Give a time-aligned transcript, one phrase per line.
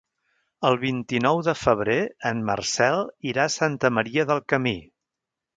[0.69, 1.99] El vint-i-nou de febrer
[2.31, 4.79] en Marcel irà a Santa Maria del Camí.